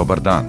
[0.00, 0.44] Dobar dan.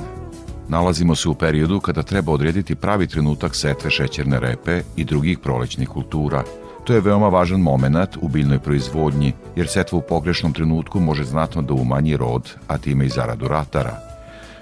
[0.68, 5.90] Nalazimo se u periodu kada treba odrediti pravi trenutak setve šećerne repe i drugih prolećnih
[5.90, 6.44] kultura.
[6.84, 11.62] To je veoma važan moment u biljnoj proizvodnji, jer setva u pogrešnom trenutku može znatno
[11.62, 13.98] da umanji rod, a time i zaradu ratara.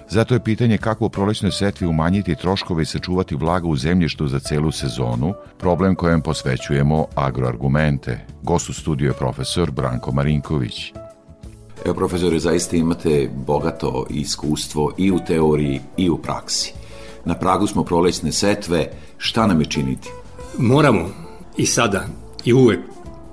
[0.10, 4.40] Zato je pitanje kako u prolećnoj setvi umanjiti troškove i sačuvati vlaga u zemljištu za
[4.40, 8.26] celu sezonu, problem kojem posvećujemo agroargumente.
[8.44, 10.94] Gost u studiju je profesor Branko Marinković.
[11.86, 16.74] Evo, profesore, zaista imate bogato iskustvo i u teoriji i u praksi.
[17.26, 20.10] Na pragu smo prolećne setve, šta nam je činiti?
[20.58, 21.10] Moramo
[21.58, 22.08] i sada
[22.46, 22.80] i uvek,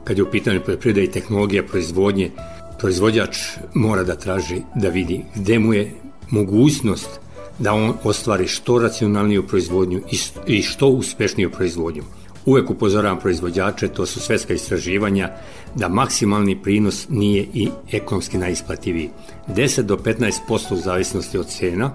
[0.05, 2.31] kad je u pitanju poljoprivreda i tehnologija proizvodnje,
[2.79, 3.37] proizvođač
[3.75, 5.93] mora da traži da vidi gde mu je
[6.31, 7.21] mogućnost
[7.59, 10.01] da on ostvari što racionalniju proizvodnju
[10.47, 12.03] i što uspešniju proizvodnju.
[12.47, 15.31] Uvek upozoravam proizvođače, to su svetska istraživanja,
[15.75, 19.11] da maksimalni prinos nije i ekonomski najisplativiji.
[19.49, 21.91] 10 do 15% u zavisnosti od cena,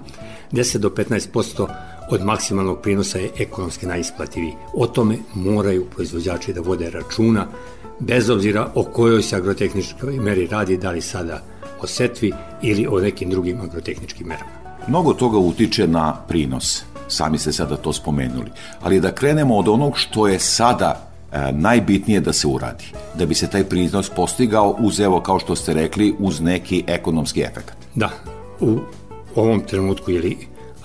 [0.51, 1.67] 10 do 15%
[2.09, 4.53] od maksimalnog prinosa je ekonomski najisplativiji.
[4.73, 7.47] O tome moraju proizvođači da vode računa,
[7.99, 11.41] bez obzira o kojoj se agrotehničkoj meri radi, da li sada
[11.81, 14.51] o setvi ili o nekim drugim agrotehničkim merama.
[14.87, 18.51] Mnogo toga utiče na prinos sami ste sada to spomenuli.
[18.81, 23.35] Ali da krenemo od onog što je sada e, najbitnije da se uradi, da bi
[23.35, 27.75] se taj prinos postigao uz, evo, kao što ste rekli, uz neki ekonomski efekt.
[27.95, 28.09] Da,
[28.59, 28.79] u
[29.35, 30.37] ovom trenutku ili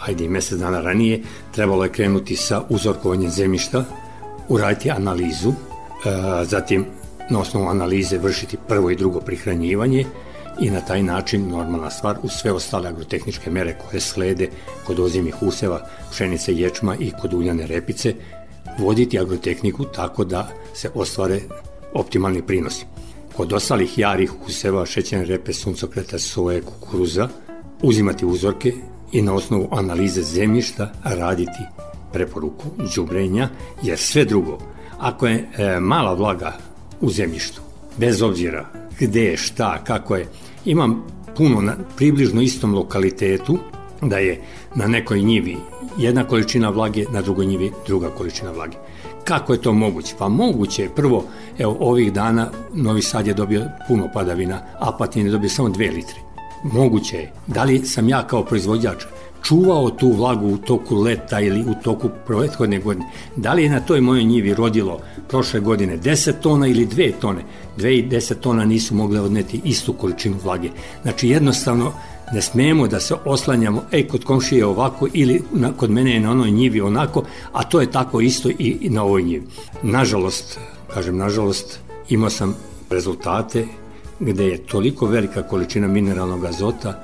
[0.07, 1.23] ajde i mesec dana ranije,
[1.55, 3.85] trebalo je krenuti sa uzorkovanjem zemljišta,
[4.49, 5.55] uraditi analizu, e,
[6.45, 6.85] zatim
[7.31, 10.05] na osnovu analize vršiti prvo i drugo prihranjivanje,
[10.61, 14.49] i na taj način normalna stvar uz sve ostale agrotehničke mere koje slede
[14.87, 18.15] kod ozimih useva, pšenice, ječma i kod uljane repice,
[18.79, 21.41] voditi agrotehniku tako da se ostvare
[21.93, 22.87] optimalni prinosi.
[23.37, 27.29] Kod ostalih jarih useva, šećerne repe, suncokreta, soje, kukuruza,
[27.83, 28.73] uzimati uzorke
[29.13, 31.63] i na osnovu analize zemljišta raditi
[32.13, 33.49] preporuku džubrenja,
[33.83, 34.59] jer sve drugo,
[34.99, 36.53] ako je e, mala vlaga
[37.01, 37.63] u zemljištu,
[37.99, 40.29] bez obzira gde šta, kako je.
[40.65, 41.05] Imam
[41.37, 43.59] puno na približno istom lokalitetu,
[44.03, 44.41] da je
[44.75, 45.57] na nekoj njivi
[45.99, 48.77] jedna količina vlage, na drugoj njivi druga količina vlage.
[49.25, 50.15] Kako je to moguće?
[50.19, 51.25] Pa moguće je prvo,
[51.59, 56.26] evo ovih dana Novi Sad je dobio puno padavina, Apatin je dobio samo 2 litre.
[56.73, 57.33] Moguće je.
[57.47, 59.05] Da li sam ja kao proizvođač
[59.43, 63.07] čuvao tu vlagu u toku leta ili u toku prethodne godine.
[63.37, 67.45] Da li je na toj mojoj njivi rodilo prošle godine 10 tona ili 2 tone?
[67.79, 70.69] 2 i 10 tona nisu mogle odneti istu količinu vlage.
[71.03, 71.93] Znači jednostavno
[72.33, 76.31] ne smemo da se oslanjamo, ej, kod komšije ovako ili na, kod mene je na
[76.31, 77.23] onoj njivi onako,
[77.53, 79.47] a to je tako isto i, i na ovoj njivi.
[79.83, 80.59] Nažalost,
[80.95, 82.57] kažem nažalost, imao sam
[82.91, 83.67] rezultate
[84.21, 87.01] gde je toliko velika količina mineralnog azota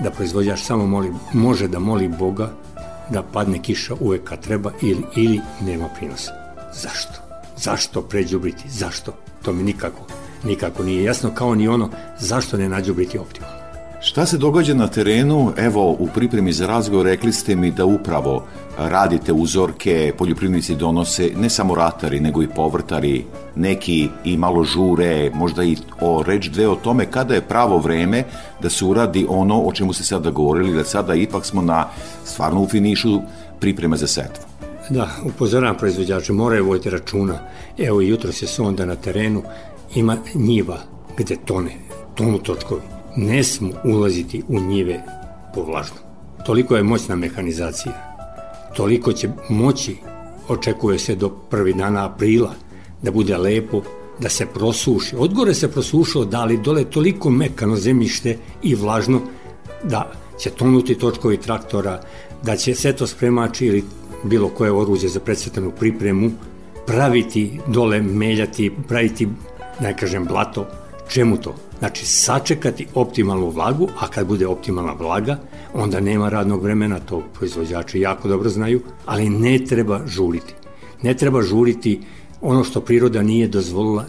[0.00, 2.50] da proizvođač samo moli, može da moli Boga
[3.10, 6.32] da padne kiša uvek kad treba ili, ili nema prinosa.
[6.74, 7.12] Zašto?
[7.56, 8.68] Zašto pređubriti?
[8.68, 9.12] Zašto?
[9.42, 10.06] To mi nikako,
[10.44, 13.59] nikako nije jasno, kao ni ono zašto ne nađubriti optimalno.
[14.02, 15.52] Šta se događa na terenu?
[15.56, 18.44] Evo, u pripremi za razgovor rekli ste mi da upravo
[18.78, 23.24] radite uzorke, poljoprivnici donose, ne samo ratari, nego i povrtari,
[23.56, 28.24] neki i malo žure, možda i o reč dve o tome kada je pravo vreme
[28.62, 31.88] da se uradi ono o čemu ste sada govorili, da sada ipak smo na
[32.24, 33.20] stvarno u finišu
[33.58, 34.44] pripreme za setvu.
[34.90, 37.38] Da, upozoram proizvođače, moraju vojiti računa.
[37.78, 39.42] Evo, jutro se sonda na terenu,
[39.94, 40.78] ima njiva
[41.16, 41.70] gde tone,
[42.14, 45.00] tonu točkovi ne smu ulaziti u njive
[45.54, 45.98] po vlažnom.
[46.46, 48.16] Toliko je moćna mehanizacija.
[48.76, 49.96] Toliko će moći,
[50.48, 52.54] očekuje se do prvi dana aprila,
[53.02, 53.82] da bude lepo,
[54.18, 55.16] da se prosuši.
[55.18, 59.20] Odgore se prosušilo, da li dole toliko mekano zemljište i vlažno
[59.82, 62.00] da će tonuti točkovi traktora,
[62.42, 63.84] da će seto spremači ili
[64.24, 66.30] bilo koje oruđe za predsvetanu pripremu
[66.86, 69.28] praviti dole, meljati, praviti,
[69.80, 70.66] ne kažem, blato.
[71.10, 71.54] Čemu to?
[71.78, 75.38] Znači, sačekati optimalnu vlagu, a kad bude optimalna vlaga,
[75.74, 80.54] onda nema radnog vremena, to proizvođači jako dobro znaju, ali ne treba žuriti.
[81.02, 82.00] Ne treba žuriti
[82.40, 84.04] ono što priroda nije dozvolila,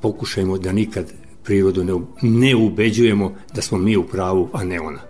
[0.00, 1.12] pokušajmo da nikad
[1.44, 1.92] prirodu ne,
[2.22, 5.00] ne ubeđujemo da smo mi u pravu, a ne ona.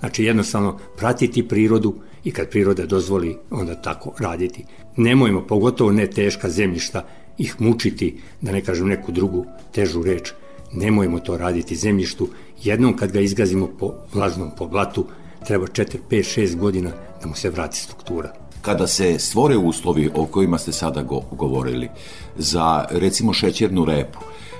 [0.00, 1.94] Znači jednostavno pratiti prirodu
[2.24, 4.64] i kad priroda dozvoli onda tako raditi.
[4.96, 7.04] Nemojmo, pogotovo ne teška zemljišta,
[7.38, 10.32] ih mučiti, da ne kažem neku drugu težu reč,
[10.72, 12.28] nemojmo to raditi zemljištu.
[12.62, 15.06] Jednom kad ga izgazimo po vlažnom po blatu,
[15.46, 16.90] treba 4, 5, 6 godina
[17.22, 18.32] da mu se vrati struktura.
[18.62, 21.88] Kada se stvore uslovi o kojima ste sada go govorili
[22.36, 24.18] za recimo šećernu repu,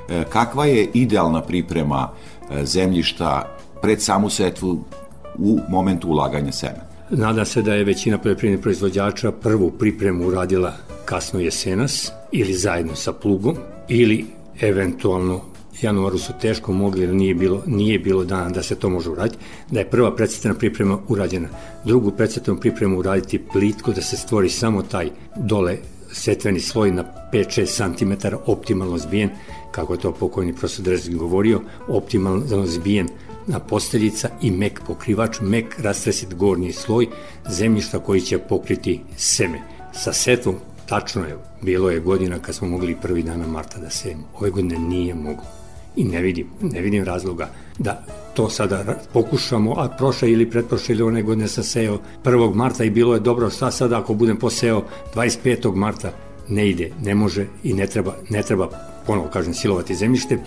[0.08, 2.10] e, kakva je idealna priprema
[2.50, 4.84] e, zemljišta pred samu setvu
[5.38, 6.84] u momentu ulaganja semena?
[7.10, 10.72] Nada se da je većina poljoprivrednih proizvođača prvu pripremu uradila
[11.04, 13.56] kasno jesenas ili zajedno sa plugom
[13.88, 14.26] ili
[14.60, 15.40] eventualno
[15.82, 19.38] januaru su teško mogli jer nije bilo, nije bilo dana da se to može uraditi,
[19.70, 21.48] da je prva predsjetna priprema urađena.
[21.84, 25.76] Drugu predsjetnu pripremu uraditi plitko da se stvori samo taj dole
[26.12, 29.30] setveni sloj na 5-6 cm optimalno zbijen,
[29.70, 33.08] kako je to pokojni profesor Drezin govorio, optimalno zbijen
[33.46, 37.06] na posteljica i mek pokrivač, mek rastresit gornji sloj
[37.50, 39.60] zemljišta koji će pokriti seme.
[39.92, 40.54] Sa setvom,
[40.86, 44.28] tačno je, bilo je godina kad smo mogli prvi dana marta da sejemo.
[44.34, 45.65] Ove godine nije moglo.
[45.96, 47.48] I ne vidim, ne vidim razloga
[47.78, 48.04] da
[48.34, 52.54] to sada pokušamo, a prošle ili pretprošle ili one godine sam seo 1.
[52.54, 54.82] marta i bilo je dobro, šta sada ako budem poseo
[55.14, 55.74] 25.
[55.74, 56.12] marta,
[56.48, 58.68] ne ide, ne može i ne treba, ne treba
[59.06, 60.38] ponovo kažem, silovati zemljište,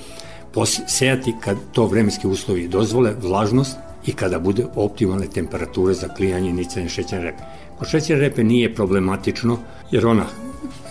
[0.88, 6.54] sejati kad to vremenski uslovi dozvole, vlažnost i kada bude optimalne temperature za klijanje i
[6.54, 7.44] nicanje šećerne repe.
[7.80, 9.58] Kod šećerne repe nije problematično
[9.92, 10.26] jer ona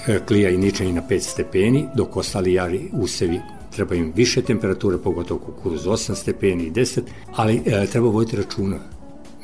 [0.06, 3.40] e, klija i ničanje na 5 stepeni, dok ostali jari usevi
[3.78, 7.00] treba im više temperature, pogotovo kukuruz 8 stepeni i 10,
[7.36, 8.78] ali e, treba voditi računa.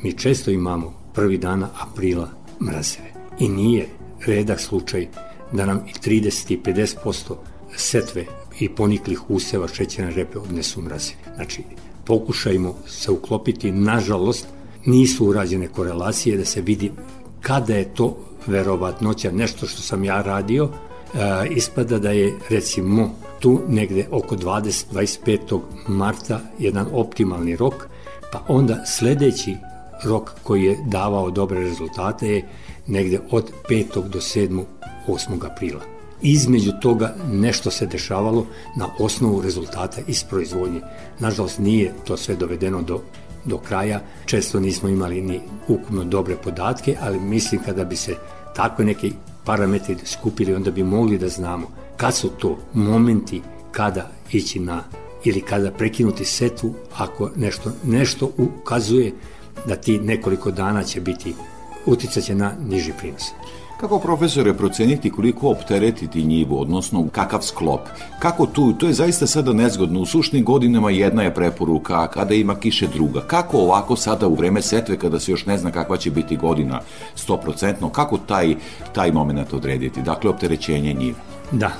[0.01, 2.29] Mi često imamo prvi dana aprila
[2.59, 3.87] mrazeve i nije
[4.25, 5.07] redak slučaj
[5.51, 7.35] da nam i 30 i 50%
[7.75, 8.25] setve
[8.59, 11.19] i poniklih useva šećerne repe odnesu mrazivi.
[11.35, 11.63] Znači,
[12.05, 14.47] pokušajmo se uklopiti, nažalost,
[14.85, 16.91] nisu urađene korelacije da se vidi
[17.41, 18.17] kada je to
[18.47, 25.59] verovatnoća, nešto što sam ja radio, e, ispada da je recimo tu negde oko 20-25.
[25.87, 27.87] marta jedan optimalni rok,
[28.31, 29.55] pa onda sledeći
[30.03, 32.47] rok koji je davao dobre rezultate je
[32.87, 34.09] negde od 5.
[34.09, 34.63] do 7.
[35.07, 35.45] 8.
[35.51, 38.45] aprila između toga nešto se dešavalo
[38.75, 40.81] na osnovu rezultata iz proizvodnje.
[41.19, 43.01] Nažalost, nije to sve dovedeno do,
[43.45, 44.01] do kraja.
[44.25, 48.15] Često nismo imali ni ukupno dobre podatke, ali mislim kada bi se
[48.55, 49.11] takve neke
[49.45, 51.67] parametri skupili, onda bi mogli da znamo
[51.97, 54.83] kad su to momenti kada ići na
[55.23, 59.13] ili kada prekinuti setu ako nešto, nešto ukazuje
[59.67, 61.33] da ti nekoliko dana će biti
[61.85, 63.23] uticaće na niži prinos.
[63.79, 67.81] Kako profesore proceniti koliko opteretiti njivu, odnosno kakav sklop?
[68.19, 72.33] Kako tu, to je zaista sada nezgodno, u sušnim godinama jedna je preporuka, a kada
[72.33, 73.21] ima kiše druga.
[73.21, 76.81] Kako ovako sada u vreme setve kada se još ne zna kakva će biti godina
[77.27, 78.55] 100%, kako taj,
[78.93, 80.01] taj moment odrediti?
[80.01, 81.17] Dakle, opterećenje njive.
[81.51, 81.71] Da,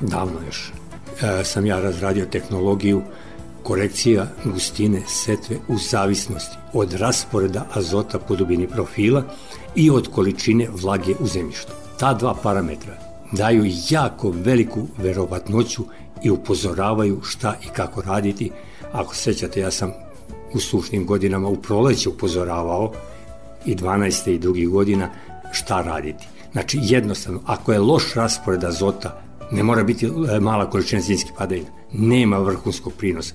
[0.00, 0.72] davno još.
[1.22, 3.02] E, sam ja razradio tehnologiju
[3.62, 9.22] korekcija gustine setve u zavisnosti od rasporeda azota po dubini profila
[9.76, 11.72] i od količine vlage u zemljištu.
[11.98, 12.94] Ta dva parametra
[13.32, 15.84] daju jako veliku verovatnoću
[16.22, 18.50] i upozoravaju šta i kako raditi.
[18.92, 19.92] Ako sećate, ja sam
[20.54, 22.92] u sušnim godinama u proleće upozoravao
[23.66, 24.30] i 12.
[24.30, 25.10] i drugih godina
[25.52, 26.26] šta raditi.
[26.52, 29.20] Znači, jednostavno, ako je loš raspored azota,
[29.50, 33.34] ne mora biti e, mala količina zimskih padavina, nema vrhunskog prinosa.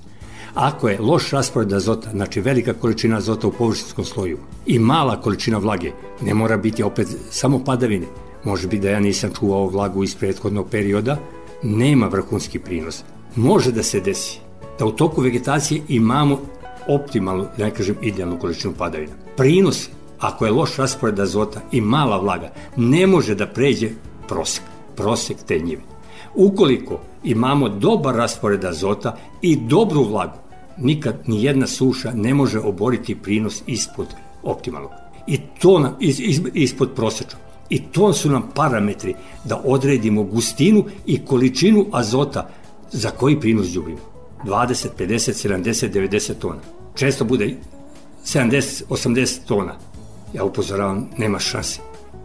[0.54, 5.58] Ako je loš raspored azota, znači velika količina azota u površinskom sloju i mala količina
[5.58, 5.92] vlage,
[6.22, 8.06] ne mora biti opet samo padavine.
[8.44, 11.16] Može biti da ja nisam čuvao vlagu iz prethodnog perioda,
[11.62, 13.02] nema vrhunski prinos.
[13.36, 14.38] Može da se desi
[14.78, 16.40] da u toku vegetacije imamo
[16.88, 19.12] optimalnu, da ne kažem idealnu količinu padavina.
[19.36, 19.88] Prinos,
[20.20, 23.90] ako je loš raspored azota i mala vlaga, ne može da pređe
[24.28, 24.62] prosek,
[24.96, 25.82] prosek te njive.
[26.34, 30.43] Ukoliko imamo dobar raspored azota i dobru vlagu,
[30.78, 34.06] nikad ni jedna suša ne može oboriti prinos ispod
[34.42, 34.90] optimalnog.
[35.26, 37.42] I to nam, is, is, ispod prosečnog.
[37.68, 39.14] I to su nam parametri
[39.44, 42.48] da odredimo gustinu i količinu azota
[42.92, 43.98] za koji prinos džubimo.
[44.44, 46.60] 20, 50, 70, 90 tona.
[46.94, 47.56] Često bude
[48.24, 49.74] 70, 80 tona.
[50.34, 51.80] Ja upozoravam, nema šanse.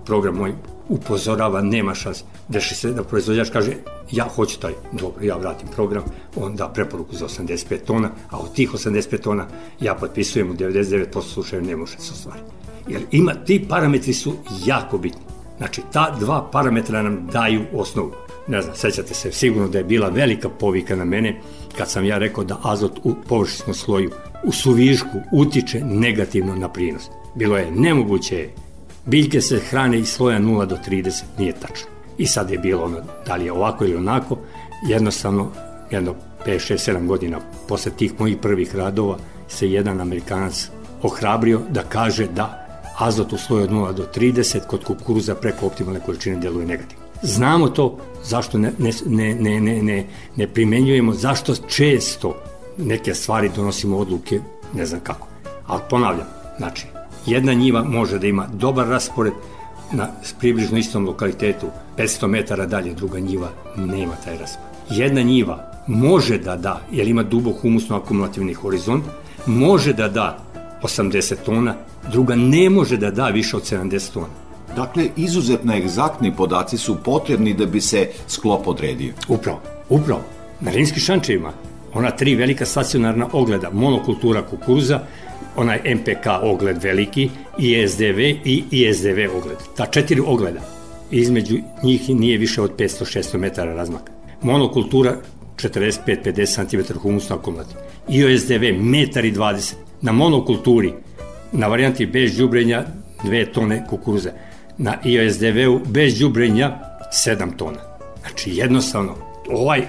[0.06, 0.54] Program moj
[0.90, 2.24] upozorava, nema šanse.
[2.48, 3.72] Deši se da proizvođač kaže,
[4.12, 6.04] ja hoću taj, dobro, ja vratim program,
[6.36, 9.48] on da preporuku za 85 tona, a od tih 85 tona
[9.80, 12.52] ja potpisujem u 99% slučaja ne može se ostvariti.
[12.88, 14.34] Jer ima, ti parametri su
[14.66, 15.22] jako bitni.
[15.58, 18.12] Znači, ta dva parametra nam daju osnovu.
[18.48, 21.42] ne znam, sećate se sigurno da je bila velika povika na mene
[21.78, 24.12] kad sam ja rekao da azot u površinskom sloju
[24.44, 27.04] u suvišku utiče negativno na prinos.
[27.36, 28.50] Bilo je nemoguće,
[29.06, 31.88] biljke se hrane iz sloja 0 do 30, nije tačno.
[32.18, 34.38] I sad je bilo ono, da li je ovako ili onako,
[34.88, 35.52] jednostavno,
[35.92, 36.16] jedno
[36.46, 40.70] 5, 6, 7 godina posle tih mojih prvih radova se jedan Amerikanac
[41.02, 42.66] ohrabrio da kaže da
[42.98, 47.04] azot u sloju od 0 do 30 kod kukuruza preko optimalne količine deluje negativno.
[47.22, 52.44] Znamo to, zašto ne, ne, ne, ne, ne, ne primenjujemo, zašto često
[52.78, 54.40] neke stvari donosimo odluke,
[54.74, 55.28] ne znam kako.
[55.68, 56.28] Ali ponavljam,
[56.58, 56.86] znači,
[57.26, 59.34] jedna njiva može da ima dobar raspored
[59.92, 60.08] na
[60.40, 64.70] približno istom lokalitetu, 500 metara dalje druga njiva nema taj raspored.
[64.90, 69.04] Jedna njiva može da da, jer ima dubok humusno akumulativni horizont,
[69.46, 70.38] može da da
[70.84, 71.76] 80 tona,
[72.12, 74.28] druga ne može da da više od 70 tona.
[74.76, 79.14] Dakle, izuzetno egzaktni podaci su potrebni da bi se sklop odredio.
[79.28, 80.22] Upravo, upravo.
[80.62, 81.52] Na rimskim šančevima,
[81.94, 85.00] ona tri velika stacionarna ogleda, monokultura kukuruza,
[85.60, 89.58] onaj MPK ogled veliki, ISDV i ISDV ogled.
[89.78, 90.60] Ta četiri ogleda,
[91.12, 94.12] između njih nije više od 500-600 metara razmaka.
[94.42, 95.16] Monokultura
[95.56, 97.78] 45-50 cm humusna akumulativ.
[98.08, 99.80] IOSDV 1,20 m.
[100.02, 100.94] Na monokulturi,
[101.52, 102.86] na varijanti bez đubrenja
[103.24, 104.32] 2 tone kukuruza.
[104.78, 106.80] Na IOSDV-u bez đubrenja
[107.26, 107.80] 7 tona.
[108.22, 109.16] Znači jednostavno,
[109.50, 109.82] ovaj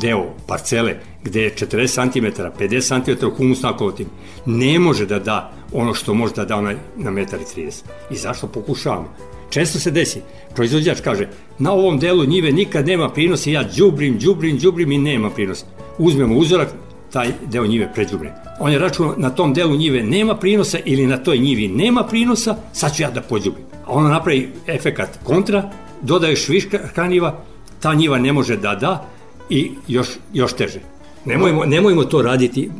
[0.00, 0.94] deo parcele
[1.26, 4.06] gde je 40 cm, 50 cm humusna akumulativ,
[4.46, 7.70] ne može da da ono što može da da onaj na 1,30 m.
[8.10, 9.14] I zašto pokušavamo?
[9.50, 10.20] Često se desi,
[10.54, 11.28] proizvođač kaže,
[11.58, 15.66] na ovom delu njive nikad nema prinosa i ja džubrim, džubrim, džubrim i nema prinosa.
[15.98, 16.68] Uzmemo uzorak,
[17.12, 18.32] taj deo njive pređubrim.
[18.60, 22.56] On je računao na tom delu njive nema prinosa ili na toj njivi nema prinosa,
[22.72, 23.62] sad ću ja da pođubim.
[23.86, 25.70] A ona napravi efekat kontra,
[26.02, 27.44] dodaješ viška hraniva,
[27.80, 29.06] ta njiva ne može da da
[29.50, 30.80] i još, još teže.
[31.26, 32.70] Nemojmo, nemojmo to raditi,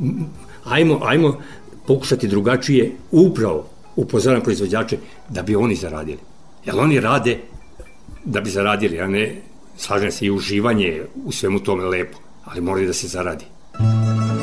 [0.64, 1.40] ajmo, ajmo
[1.86, 4.98] pokušati drugačije upravo upozoram proizvođače
[5.28, 6.18] da bi oni zaradili.
[6.64, 7.38] Jer oni rade
[8.24, 9.36] da bi zaradili, a ne,
[9.76, 13.44] slažem se, i uživanje u svemu tome lepo, ali moraju da se zaradi.
[13.78, 14.35] dragi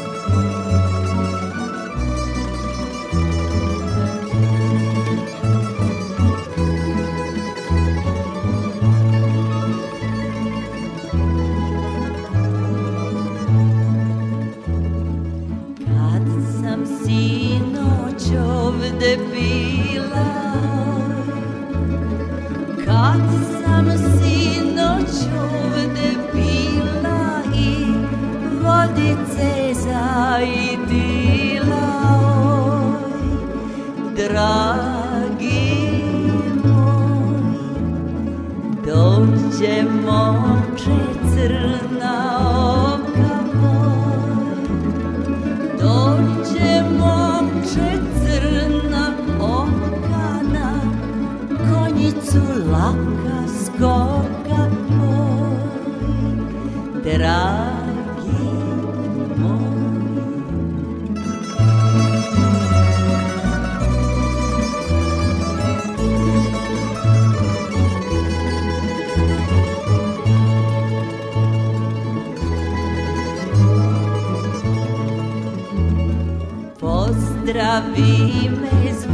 [77.81, 79.12] moj, još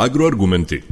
[0.00, 0.82] Agroargumenti.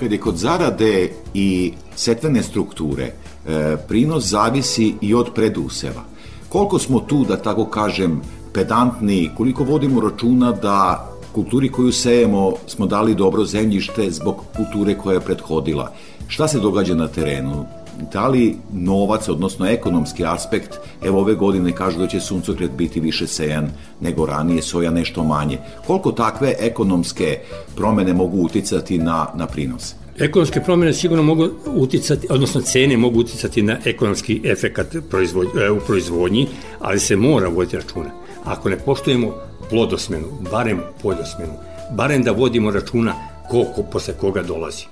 [0.00, 6.04] Kad je kod zarade i setvene strukture, e, prinos zavisi i od preduseva.
[6.48, 8.20] Koliko smo tu, da tako kažem,
[8.54, 15.14] pedantni, koliko vodimo računa da kulturi koju sejemo smo dali dobro zemljište zbog kulture koja
[15.14, 15.92] je prethodila.
[16.28, 17.66] Šta se događa na terenu?
[18.12, 23.26] Da li novac, odnosno ekonomski aspekt, evo ove godine kažu da će suncokret biti više
[23.26, 25.58] sejan nego ranije, soja nešto manje.
[25.86, 27.38] Koliko takve ekonomske
[27.76, 29.94] promene mogu uticati na, na prinos?
[30.18, 35.80] Ekonomske promjene sigurno mogu uticati, odnosno cene mogu uticati na ekonomski efekat proizvod, e, u
[35.80, 36.48] proizvodnji,
[36.80, 38.10] ali se mora voditi računa.
[38.44, 39.34] Ako ne poštujemo
[39.70, 41.52] plodosmenu, barem poljosmenu,
[41.96, 43.14] barem da vodimo računa
[43.50, 44.84] koliko posle koga dolazi.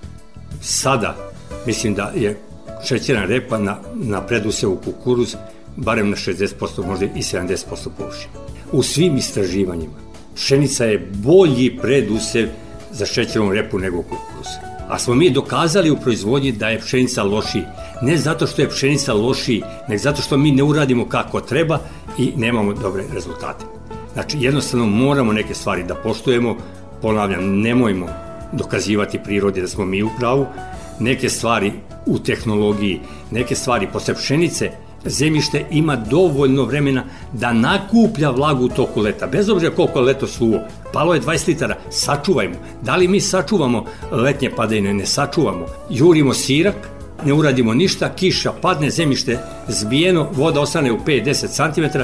[0.61, 1.17] Sada
[1.67, 2.39] mislim da je
[2.85, 5.37] šećerna repa na, na predusevu kukuruz
[5.77, 7.65] barem na 60%, možda i 70%
[7.99, 8.33] površine.
[8.73, 12.49] U svim istraživanjima pšenica je bolji predusev
[12.93, 14.47] za šećernu repu nego kukuruz.
[14.89, 17.63] A smo mi dokazali u proizvodnji da je pšenica lošiji.
[18.03, 21.79] Ne zato što je pšenica lošiji, nego zato što mi ne uradimo kako treba
[22.19, 23.65] i nemamo dobre rezultate.
[24.13, 26.57] Znači, jednostavno moramo neke stvari da poštujemo,
[27.03, 28.07] ponavljam, nemojmo
[28.53, 30.47] dokazivati prirodi da smo mi u pravu,
[31.01, 31.73] neke stvari
[32.07, 34.71] u tehnologiji, neke stvari posle pšenice,
[35.05, 40.27] zemljište ima dovoljno vremena da nakuplja vlagu u toku leta, bez obzira koliko je leto
[40.27, 40.61] suvo.
[40.93, 42.55] Palo je 20 litara, sačuvajmo.
[42.83, 44.95] Da li mi sačuvamo letnje padajne?
[44.95, 45.67] Ne sačuvamo.
[45.91, 46.89] Jurimo sirak,
[47.25, 51.99] ne uradimo ništa, kiša padne, zemljište zbijeno, voda ostane u 5-10 cm,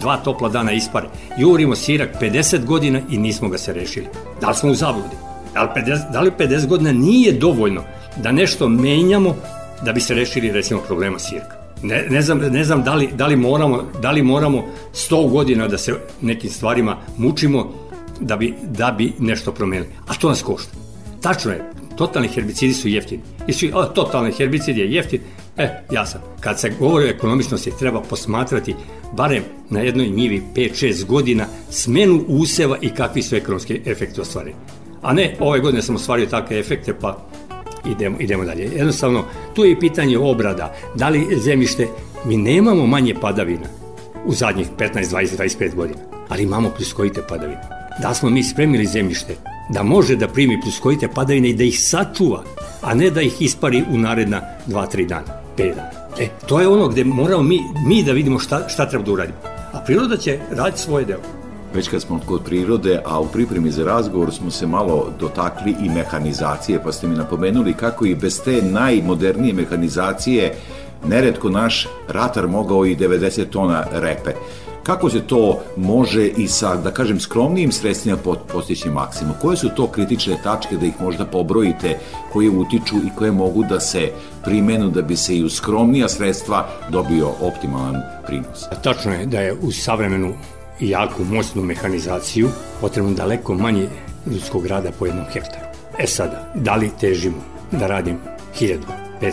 [0.00, 1.08] dva topla dana ispare.
[1.38, 4.06] Jurimo sirak 50 godina i nismo ga se rešili.
[4.40, 5.23] Da li smo u zabludi?
[5.54, 7.82] Da li 50, da li 50 godina nije dovoljno
[8.16, 9.36] da nešto menjamo
[9.82, 11.64] da bi se rešili recimo problema sirka?
[11.82, 15.68] Ne, ne, znam, ne znam da li, da, li moramo, da li moramo 100 godina
[15.68, 17.72] da se nekim stvarima mučimo
[18.20, 19.88] da bi, da bi nešto promenili.
[20.06, 20.70] A to nas košta.
[21.20, 23.22] Tačno je, totalni herbicidi su jeftini.
[23.46, 25.20] I svi, o, totalni herbicid je jeftin.
[25.56, 26.20] E, ja sam.
[26.40, 28.74] Kad se govori o ekonomičnosti, treba posmatrati
[29.12, 34.56] barem na jednoj njivi 5-6 godina smenu useva i kakvi su ekonomski efekti ostvareni.
[35.04, 37.16] A ne, ove godine sam ostvario takve efekte, pa
[37.86, 38.70] idemo, idemo dalje.
[38.76, 40.74] Jednostavno, tu je i pitanje obrada.
[40.94, 41.88] Da li zemljište,
[42.24, 43.66] mi nemamo manje padavina
[44.26, 47.60] u zadnjih 15, 20, 25 godina, ali imamo pluskojite padavine.
[48.02, 49.36] Da smo mi spremili zemljište
[49.68, 52.42] da može da primi pluskojite padavine i da ih sačuva,
[52.82, 55.90] a ne da ih ispari u naredna 2-3 dana, 5 dana.
[56.20, 59.38] E, to je ono gde moramo mi, mi da vidimo šta, šta treba da uradimo.
[59.72, 61.43] A priroda će raditi svoje delo.
[61.74, 65.88] Već kad smo kod prirode, a u pripremi za razgovor smo se malo dotakli i
[65.88, 70.54] mehanizacije, pa ste mi napomenuli kako i bez te najmodernije mehanizacije
[71.06, 74.30] neretko naš ratar mogao i 90 tona repe.
[74.82, 78.18] Kako se to može i sa, da kažem, skromnijim sredstvima
[78.52, 79.34] postići maksimum?
[79.42, 81.98] Koje su to kritične tačke da ih možda pobrojite,
[82.32, 84.10] koje utiču i koje mogu da se
[84.44, 88.64] primenu da bi se i u skromnija sredstva dobio optimalan prinos?
[88.82, 90.32] Tačno je da je u savremenu
[90.80, 92.48] i jaku moćnu mehanizaciju
[92.80, 93.88] potrebno daleko manje
[94.26, 95.64] ljudskog rada po jednom hektaru.
[95.98, 97.36] E sada, da li težimo
[97.70, 98.18] da radim
[98.60, 98.78] 1000,
[99.22, 99.32] 500,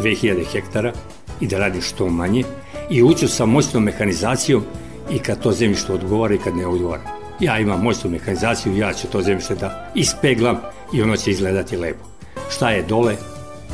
[0.00, 0.92] 2000 hektara
[1.40, 2.44] i da radim što manje
[2.90, 4.62] i uću sa moćnom mehanizacijom
[5.10, 7.02] i kad to zemljište odgovara i kad ne odgovara.
[7.40, 10.60] Ja imam moćnu mehanizaciju, ja ću to zemljište da ispeglam
[10.92, 12.04] i ono će izgledati lepo.
[12.50, 13.16] Šta je dole,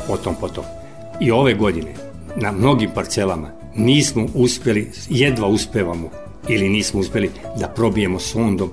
[0.07, 0.63] potom potom.
[1.19, 1.93] I ove godine
[2.35, 6.09] na mnogim parcelama nismo uspeli, jedva uspevamo
[6.49, 7.29] ili nismo uspeli
[7.59, 8.71] da probijemo sondom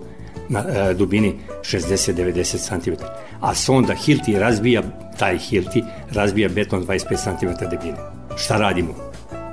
[0.48, 3.04] na e, dubini 60-90 cm.
[3.40, 4.82] A sonda Hilti razbija,
[5.18, 7.96] taj Hilti razbija beton 25 cm debine.
[8.36, 8.94] Šta radimo?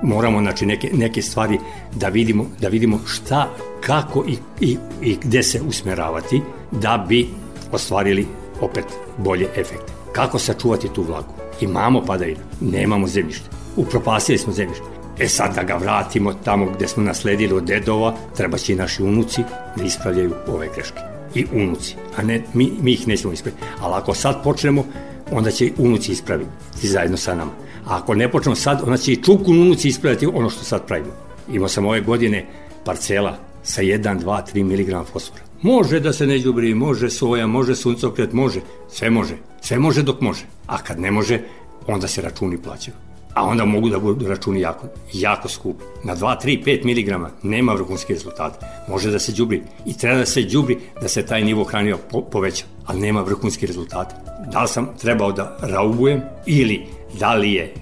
[0.04, 1.60] Moramo znači neke, neke stvari
[1.96, 3.50] da vidimo, da vidimo šta,
[3.82, 7.30] kako i, i, i gde se usmeravati da bi
[7.72, 8.28] ostvarili
[8.62, 8.86] opet
[9.18, 9.94] bolje efekte.
[10.12, 11.34] Kako sačuvati tu vlagu?
[11.62, 13.50] Imamo padavina, nemamo zemljište.
[13.76, 14.91] Upropastili smo zemljište.
[15.20, 19.04] E sad da ga vratimo tamo gde smo nasledili od dedova, treba će i naši
[19.04, 19.42] unuci
[19.76, 21.00] da ispravljaju ove greške.
[21.36, 23.64] I unuci, a ne, mi, mi ih nećemo ispraviti.
[23.80, 24.86] Ali ako sad počnemo,
[25.32, 27.52] onda će unuci ispraviti zajedno sa nama.
[27.86, 31.14] A ako ne počnemo sad, onda će i čukun unuci ispraviti ono što sad pravimo.
[31.52, 32.46] Imao sam ove godine
[32.86, 35.44] parcela sa 1, 2, 3 mg fosfora.
[35.62, 38.60] Može da se ne đubri, može soja, može suncokret, može,
[38.92, 39.36] sve može.
[39.62, 40.46] Sve može dok može.
[40.68, 41.40] A kad ne može,
[41.88, 42.96] onda se računi plaćaju.
[43.34, 45.84] A onda mogu da budu računi jako, jako skupi.
[46.04, 48.64] Na 2, 3, 5 mg nema vrhunski rezultat.
[48.90, 52.22] Može da se đubri i treba da se đubri da se taj nivo hranio po,
[52.22, 54.14] poveća, ali nema vrhunski rezultat.
[54.52, 56.82] Da li sam trebao da raubujem ili
[57.20, 57.74] da li je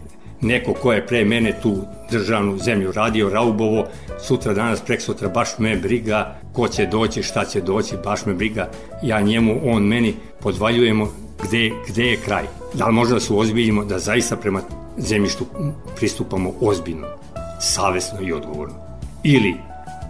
[0.42, 1.78] neko ko je pre mene tu
[2.12, 3.88] državnu zemlju radio, raubovo,
[4.22, 8.34] sutra, danas, prek sutra, baš me briga ko će doći, šta će doći, baš me
[8.34, 8.70] briga,
[9.04, 11.12] ja njemu, on meni, podvaljujemo
[11.44, 12.44] gde, gde je kraj.
[12.74, 14.62] Da li možda da se ozbiljimo da zaista prema
[15.00, 15.46] zemljištu
[15.96, 17.08] pristupamo ozbiljno,
[17.60, 18.76] savesno i odgovorno.
[19.24, 19.56] Ili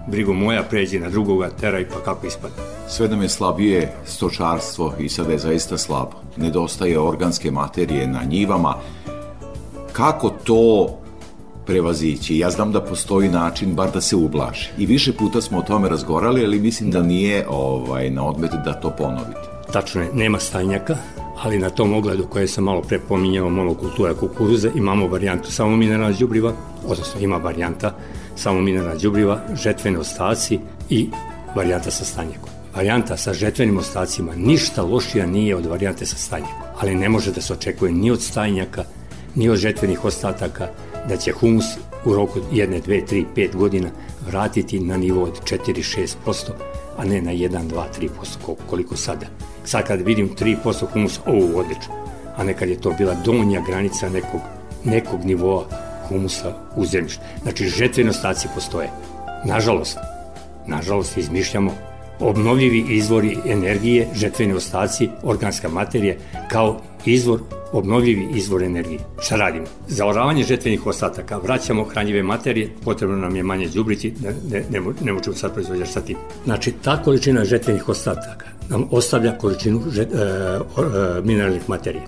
[0.08, 2.56] brigo moja pređe na drugoga, teraj pa kako ispada.
[2.88, 6.12] Sve nam je slabije stočarstvo i sada je zaista slabo.
[6.38, 8.76] Nedostaje organske materije na njivama.
[9.94, 10.96] Kako to
[11.66, 12.38] prevazići?
[12.38, 14.70] Ja znam da postoji način bar da se ublaži.
[14.78, 18.74] I više puta smo o tome razgovarali, ali mislim da nije ovaj, na odmet da
[18.74, 19.50] to ponovite.
[19.74, 20.98] Tačno je, nema stajnjaka,
[21.42, 26.18] ali na tom ogledu koje sam malo pre pominjao monokultura kukuruza imamo varijantu samo mineralna
[26.20, 26.54] đubriva,
[26.88, 27.96] odnosno ima varijanta
[28.36, 31.10] samo mineralna đubriva, žetvene ostaci i
[31.56, 32.50] varijanta sa stanjekom.
[32.76, 37.42] Varijanta sa žetvenim ostacima ništa lošija nije od varijante sa stanjekom, ali ne može da
[37.42, 38.84] se očekuje ni od stajnjaka,
[39.36, 40.68] ni od žetvenih ostataka,
[41.10, 41.66] da će humus
[42.06, 43.90] u roku jedne, dve, tri, pet godina
[44.28, 46.52] vratiti na nivo od 4-6%,
[46.98, 49.26] a ne na 1, 2, 3% koliko sada.
[49.70, 51.94] Sad kad vidim 3% humusa, ovo odlično.
[52.38, 54.42] A nekad je to bila donja granica nekog,
[54.84, 55.66] nekog nivoa
[56.08, 57.22] humusa u zemljištu.
[57.42, 58.90] Znači, žetveni ostaci postoje.
[59.46, 59.98] Nažalost,
[60.68, 61.72] nažalost, izmišljamo
[62.20, 66.16] obnovljivi izvori energije, žetveni ostaci, organska materija,
[66.52, 67.40] kao izvor
[67.72, 69.00] obnovljivi izvor energije.
[69.22, 69.66] Šta radimo?
[69.88, 74.94] Za oravanje žetvenih ostataka vraćamo hranjive materije, potrebno nam je manje đubrići, ne, ne, ne,
[75.02, 76.18] ne možemo sad proizvoditi sa tim.
[76.46, 80.08] Znači, ta količina žetvenih ostataka nam ostavlja količinu e, e,
[81.24, 82.04] mineralnih materija.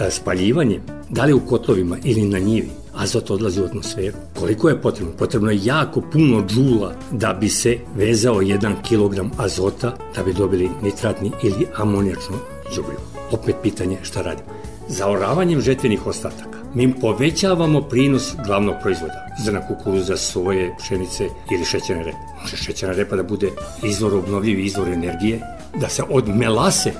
[0.00, 4.16] E, spaljivanje, da li u kotlovima ili na njivi, azot odlazi u atmosferu.
[4.38, 5.12] Koliko je potrebno?
[5.18, 10.70] Potrebno je jako puno džula da bi se vezao 1 kg azota da bi dobili
[10.82, 12.36] nitratni ili amonijačno
[12.76, 13.02] đubrivo.
[13.30, 14.48] Opet pitanje šta radimo?
[14.88, 22.18] Zaoravanjem žetvenih ostataka mi povećavamo prinos glavnog proizvoda, zrna kukuruza, soje, pšenice ili šećerne repe.
[22.42, 23.50] Može šećerna repa da bude
[23.82, 25.40] izvor obnovljivi izvor energije,
[25.80, 26.92] da se od melase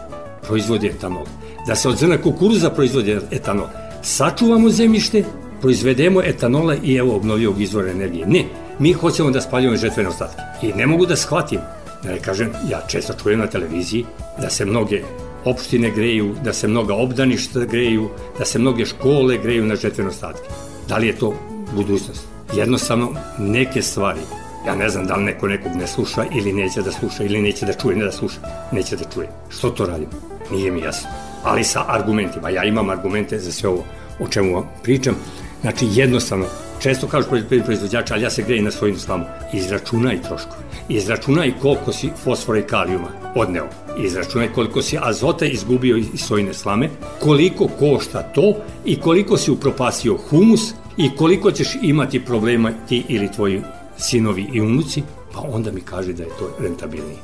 [0.46, 1.24] proizvodi etanol,
[1.66, 3.66] da se od zrna kukuruza proizvodi etanol.
[4.02, 5.24] Sačuvamo zemljište,
[5.60, 8.26] proizvedemo etanola i evo obnovljivog izvora energije.
[8.26, 8.44] Ne,
[8.78, 10.42] mi hoćemo da spaljujemo žetvene ostatke.
[10.62, 11.60] I ne mogu da shvatim,
[12.02, 14.04] da ne kažem, ja često čujem na televiziji
[14.40, 15.02] da se mnoge
[15.44, 18.08] opštine greju, da se mnoga obdaništa greju,
[18.38, 20.48] da se mnoge škole greju na žetvene ostatke.
[20.88, 21.34] Da li je to
[21.74, 22.26] budućnost?
[22.56, 24.20] Jednostavno, neke stvari,
[24.66, 27.66] ja ne znam da li neko nekog ne sluša ili neće da sluša ili neće
[27.66, 28.40] da čuje, ne da sluša,
[28.72, 29.28] neće da čuje.
[29.48, 30.12] Što to radimo?
[30.50, 31.10] Nije mi jasno.
[31.44, 33.84] Ali sa argumentima, ja imam argumente za sve ovo
[34.20, 35.14] o čemu vam pričam.
[35.60, 36.46] Znači, jednostavno,
[36.82, 39.24] često kažu poljoprivredni proizvođači, ali ja se grejem na svojim slamu.
[39.52, 40.62] Izračunaj troškove.
[40.88, 43.68] Izračunaj koliko si fosfora i kalijuma odneo.
[43.98, 46.88] Izračunaj koliko si azota izgubio iz sojine slame,
[47.20, 53.32] koliko košta to i koliko si upropasio humus i koliko ćeš imati problema ti ili
[53.32, 53.62] tvoji
[53.98, 55.02] sinovi i unuci,
[55.32, 57.18] pa onda mi kaže da je to rentabilnije.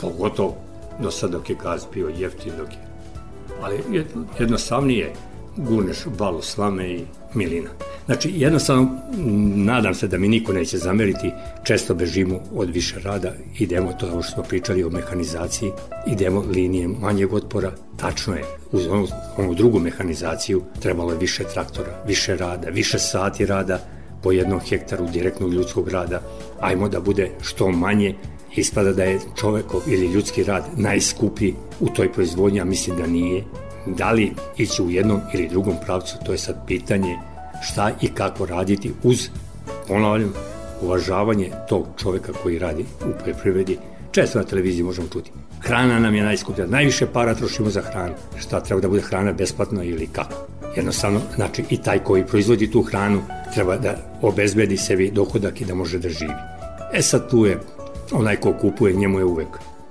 [0.00, 0.56] Pogotovo
[1.00, 2.78] do sad dok je gaz bio jeftin, dok je.
[3.62, 4.04] Ali
[4.38, 5.12] jednostavnije
[5.56, 7.70] gurneš balu slame i milina.
[8.06, 8.88] Znači, jednostavno,
[9.56, 11.30] nadam se da mi niko neće zameriti,
[11.64, 15.70] često bežimo od više rada, idemo to što smo pričali o mehanizaciji,
[16.06, 22.02] idemo linije manjeg otpora, tačno je, uz onu, onu drugu mehanizaciju trebalo je više traktora,
[22.06, 23.78] više rada, više sati rada
[24.22, 26.20] po jednom hektaru direktnog ljudskog rada,
[26.60, 28.14] ajmo da bude što manje,
[28.56, 33.44] ispada da je čovekov ili ljudski rad najskuplji u toj proizvodnji, a mislim da nije,
[33.86, 37.18] Da li ići u jednom ili drugom pravcu, to je sad pitanje
[37.62, 39.28] šta i kako raditi uz,
[39.88, 40.32] ponavljam,
[40.82, 43.78] uvažavanje tog čoveka koji radi u poljoprivredi.
[44.12, 45.30] Često na televiziji možemo čuti.
[45.62, 48.14] Hrana nam je najskuplja, najviše para trošimo za hranu.
[48.38, 50.34] Šta treba da bude hrana besplatna ili kako?
[50.76, 53.22] Jednostavno, znači i taj koji proizvodi tu hranu
[53.54, 56.34] treba da obezbedi sebi dohodak i da može da živi.
[56.92, 57.60] E sad tu je
[58.12, 59.48] onaj ko kupuje, njemu je uvek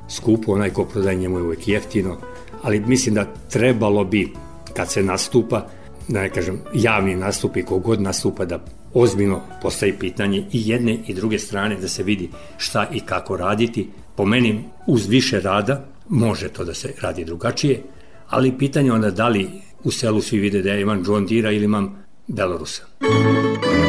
[0.09, 2.17] skupo, onaj ko prodaje njemu je uvek jeftino,
[2.63, 4.33] ali mislim da trebalo bi,
[4.73, 5.67] kad se nastupa,
[6.07, 8.59] da ne kažem, javni nastupi, kogod nastupa da
[8.93, 13.89] ozbiljno postavi pitanje i jedne i druge strane da se vidi šta i kako raditi.
[14.15, 17.83] Po meni, uz više rada, može to da se radi drugačije,
[18.29, 19.49] ali pitanje onda da li
[19.83, 22.83] u selu svi vide da ja imam John Deere ili imam Belorusa.
[23.01, 23.80] Na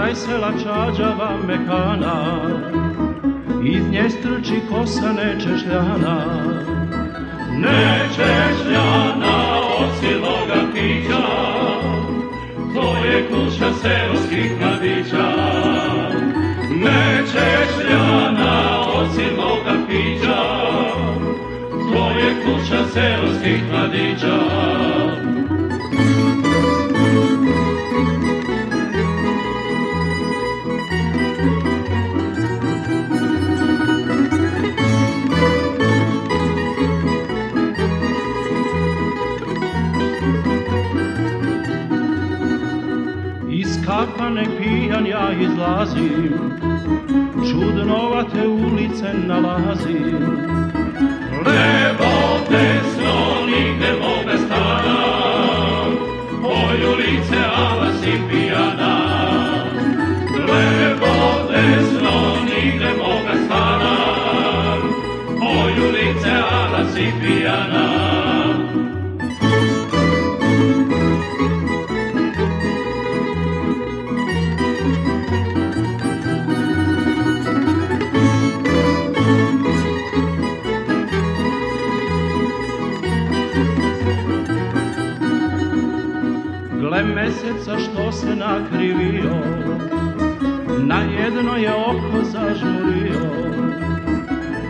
[0.00, 2.16] kraj sela čađava mekana,
[3.64, 6.16] iz nje strči kosa nečešljana.
[7.52, 9.36] Nečešljana
[9.80, 11.26] od siloga pića,
[12.74, 15.26] to je kuća seoskih mladića.
[16.84, 20.42] Nečešljana od siloga pića,
[21.92, 24.89] to je kuća seoskih mladića.
[45.04, 46.34] Pijan ja izlazim,
[47.50, 50.18] čudnovate ulice nalazim.
[51.46, 54.96] Levo, desno, nigde moga stana,
[56.44, 58.96] oj ulice, ala si pijana.
[60.48, 63.96] Levo, desno, nigde moga stana,
[65.42, 67.89] oj ulice, ala si pijana.
[87.30, 89.34] Gle meseca što se nakrivio,
[90.78, 93.20] na jedno je oko zažmurio,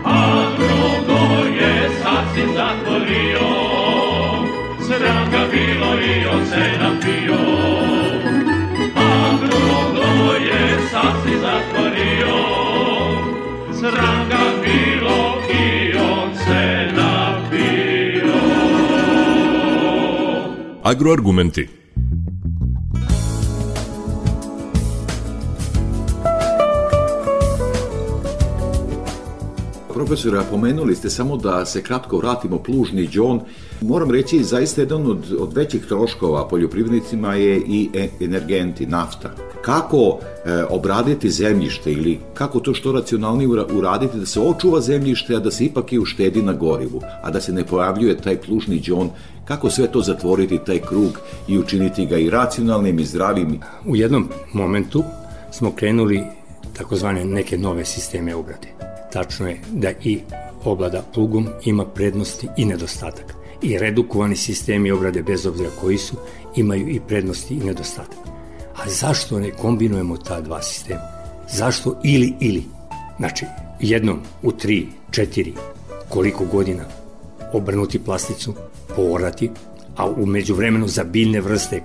[0.05, 3.39] a drugo je sasvim zatvorio.
[4.87, 7.39] Sram ga bilo i on se napio,
[8.95, 12.35] a drugo je sasvim zatvorio.
[13.79, 18.33] Sram ga bilo i on se napio.
[20.83, 21.80] Agroargumenti.
[30.01, 33.41] Profesore, pomenuli ste samo da se kratko vratimo plužni džon.
[33.81, 39.31] Moram reći, zaista jedan od, od većih troškova poljoprivrednicima je i e- energenti, nafta.
[39.61, 45.35] Kako e, obraditi zemljište ili kako to što racionalnije ura- uraditi da se očuva zemljište,
[45.35, 48.79] a da se ipak i uštedi na gorivu, a da se ne pojavljuje taj plužni
[48.79, 49.09] džon,
[49.45, 54.29] kako sve to zatvoriti, taj krug i učiniti ga i racionalnim i zdravim U jednom
[54.53, 55.03] momentu
[55.51, 56.23] smo krenuli
[56.77, 58.80] takozvane neke nove sisteme obrade.
[59.13, 60.19] Tačno je da i
[60.63, 63.35] oblada plugom ima prednosti i nedostatak.
[63.61, 66.15] I redukovani sistemi obrade, bez obzira koji su,
[66.55, 68.19] imaju i prednosti i nedostatak.
[68.75, 71.01] A zašto ne kombinujemo ta dva sistema?
[71.53, 72.63] Zašto ili ili?
[73.17, 73.45] Znači,
[73.79, 75.53] jednom u tri, četiri,
[76.09, 76.83] koliko godina
[77.53, 78.53] obrnuti plasticu,
[78.95, 79.51] poorati,
[79.95, 81.83] a u međuvremenu za biljne vrste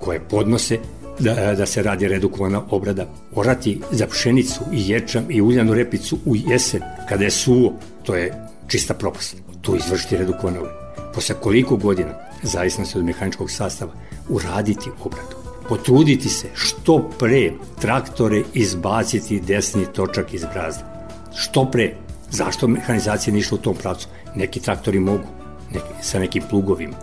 [0.00, 0.78] koje podnose
[1.18, 3.06] da, da se radi redukovana obrada.
[3.34, 7.72] Orati za pšenicu i ječam i uljanu repicu u jesen, kada je suvo,
[8.02, 8.34] to je
[8.66, 9.36] čista propast.
[9.60, 11.12] Tu izvršiti redukovana obrada.
[11.14, 13.92] Posle koliko godina, zavisno se od mehaničkog sastava,
[14.28, 15.36] uraditi obradu.
[15.68, 21.08] Potruditi se što pre traktore izbaciti desni točak iz brazda.
[21.36, 21.94] Što pre.
[22.30, 24.08] Zašto mehanizacija nije išla u tom pravcu?
[24.34, 25.24] Neki traktori mogu,
[25.72, 26.94] neki, sa nekim plugovima.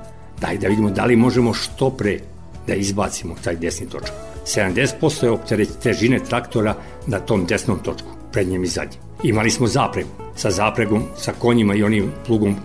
[0.41, 2.19] Daj da vidimo da li možemo što pre
[2.67, 4.13] da izbacimo taj desni točak.
[4.45, 6.76] 70% je optereć težine traktora
[7.08, 9.02] na tom desnom točku, prednjem i zadnjem.
[9.24, 10.10] Imali smo zapregu.
[10.36, 12.56] Sa zapregom, sa konjima i onim plugom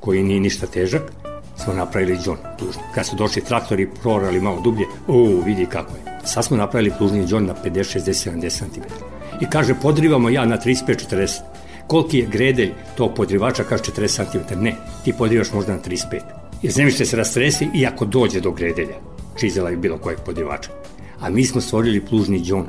[0.00, 1.02] koji nije ništa težak,
[1.56, 2.82] smo napravili džon plužni.
[2.94, 6.20] Kad su došli traktori prorali malo dublje, o, vidi kako je.
[6.24, 8.80] Sad smo napravili plužni džon na 50, 60, 70 cm.
[9.40, 11.40] I kaže, podrivamo ja na 35-40.
[11.86, 14.60] Koliki je gredelj tog podrivača, kaže 40 cm.
[14.60, 16.20] Ne, ti podrivaš možda na 35.
[16.62, 18.96] Jer zemljište se rastresi i ako dođe do gredelja,
[19.36, 20.70] čizela i bilo kojeg podrivača.
[21.20, 22.66] A mi smo stvorili plužni džon,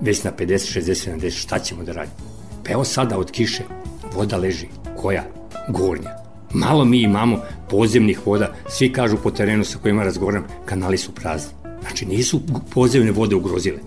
[0.00, 2.16] već na 50, 60, 70, šta ćemo da radimo?
[2.64, 3.62] Pa evo sada od kiše,
[4.14, 4.66] voda leži.
[4.96, 5.24] Koja?
[5.68, 6.10] Gornja.
[6.52, 7.40] Malo mi imamo
[7.70, 11.52] podzemnih voda, svi kažu po terenu sa kojima razgovaram, kanali su prazni.
[11.80, 12.40] Znači nisu
[12.74, 13.78] podzemne vode ugrozile,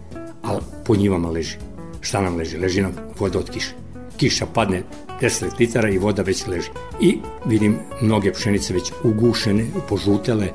[0.43, 1.57] ali po njivama leži.
[2.01, 2.57] Šta nam leži?
[2.57, 3.73] Leži nam voda od kiše.
[4.17, 4.83] kiša padne
[5.21, 6.69] 10 litara i voda već leži.
[7.01, 10.47] I vidim mnoge pšenice već ugušene, požutele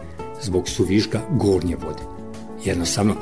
[0.42, 2.02] zbog suviška gornje vode.
[2.64, 3.14] Jednostavno,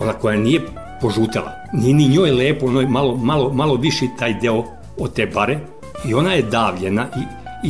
[0.00, 0.60] ona koja nije
[1.00, 4.64] požutela, nije ni njoj lepo, ono je malo, malo, malo viši taj deo
[4.98, 5.58] od te bare
[6.04, 7.22] i ona je davljena i,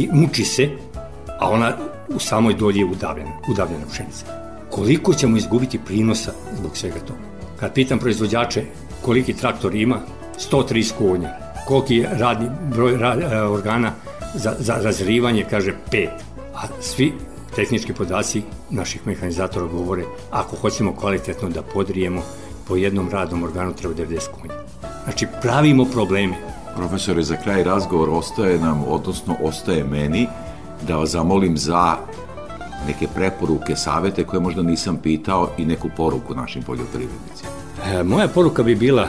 [0.03, 0.69] i muči se,
[1.38, 1.73] a ona
[2.09, 4.27] u samoj dolji je udavljena, udavljena pšenica.
[4.71, 7.19] Koliko ćemo izgubiti prinosa zbog svega toga?
[7.61, 8.64] Kad pitam proizvođače
[9.03, 10.01] koliki traktor ima,
[10.51, 11.31] 130 konja,
[11.69, 13.92] koliki je radni broj rad, e, organa
[14.35, 16.09] za, za razrivanje, kaže 5.
[16.55, 17.12] A svi
[17.57, 22.23] tehnički podaci naših mehanizatora govore ako hoćemo kvalitetno da podrijemo
[22.69, 24.55] po jednom radnom organu treba 90 konja.
[25.05, 26.35] Znači pravimo probleme.
[26.77, 30.27] Profesore, za kraj razgovor ostaje nam, odnosno ostaje meni,
[30.83, 31.97] da vas zamolim za
[32.87, 37.51] neke preporuke, savete koje možda nisam pitao i neku poruku našim poljoprivrednicima.
[37.87, 39.09] E, moja poruka bi bila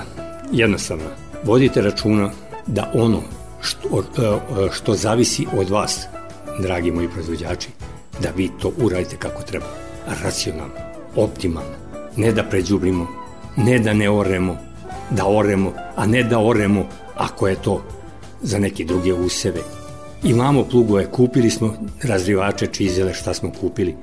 [0.51, 1.10] jednostavna.
[1.43, 2.31] Vodite računa
[2.67, 3.21] da ono
[3.62, 4.03] što,
[4.71, 6.07] što zavisi od vas,
[6.60, 7.69] dragi moji proizvođači,
[8.21, 9.65] da vi to uradite kako treba.
[10.23, 10.73] Racionalno,
[11.15, 11.75] optimalno.
[12.15, 13.08] Ne da pređubrimo,
[13.58, 14.58] ne da ne oremo,
[15.10, 17.84] da oremo, a ne da oremo ako je to
[18.41, 19.62] za neke druge useve.
[20.23, 23.95] Imamo plugove, kupili smo razrivače, čizele, šta smo kupili.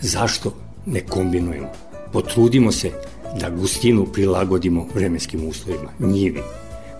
[0.00, 0.54] Zašto
[0.86, 1.68] ne kombinujemo?
[2.12, 2.90] Potrudimo se
[3.40, 6.42] da gustinu prilagodimo vremenskim uslovima, njivi.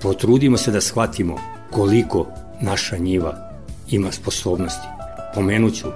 [0.03, 1.37] Potrudimo se da shvatimo
[1.71, 2.27] koliko
[2.61, 3.51] naša njiva
[3.91, 4.87] ima sposobnosti.
[5.35, 5.87] Pomenuću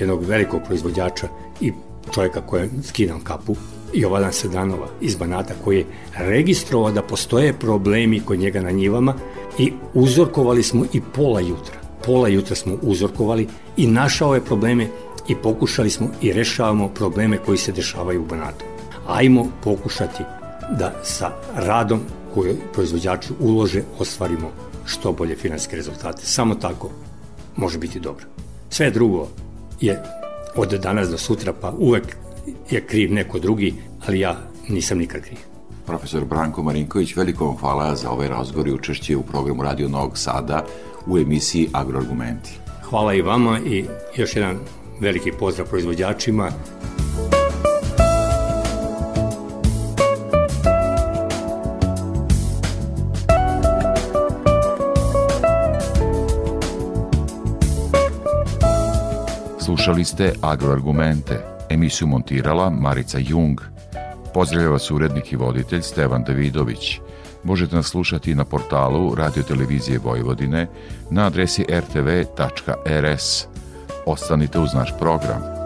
[0.00, 1.28] jednog velikog proizvođača
[1.60, 1.72] i
[2.14, 3.56] čovjeka koja skidam kapu,
[3.94, 5.86] Jovana Sedanova iz Banata koji je
[6.18, 9.14] registrovao da postoje problemi kod njega na njivama
[9.58, 11.74] i uzorkovali smo i pola jutra.
[12.04, 14.86] Pola jutra smo uzorkovali i našao je probleme
[15.28, 18.64] i pokušali smo i rešavamo probleme koji se dešavaju u Banatu.
[19.06, 20.22] Ajmo pokušati
[20.78, 22.00] da sa radom
[22.34, 24.50] koju proizvođači ulože ostvarimo
[24.84, 26.26] što bolje finanske rezultate.
[26.26, 26.90] Samo tako
[27.56, 28.24] može biti dobro.
[28.70, 29.28] Sve drugo
[29.80, 30.02] je
[30.56, 32.16] od danas do sutra, pa uvek
[32.70, 33.74] je kriv neko drugi,
[34.06, 34.36] ali ja
[34.68, 35.38] nisam nikad kriv.
[35.86, 40.18] Profesor Branko Marinković, veliko vam hvala za ovaj razgovor i učešće u programu Radio Novog
[40.18, 40.64] Sada
[41.06, 42.58] u emisiji Agroargumenti.
[42.82, 43.84] Hvala i vama i
[44.16, 44.58] još jedan
[45.00, 46.50] veliki pozdrav proizvođačima.
[59.88, 63.60] Slušali ste Agroargumente, emisiju montirala Marica Jung.
[64.34, 67.00] Pozdravlja vas urednik i voditelj Stevan Davidović.
[67.44, 70.66] Možete nas slušati na portalu Radio Televizije Vojvodine
[71.10, 73.46] na adresi rtv.rs.
[74.06, 75.57] Ostanite uz naš program.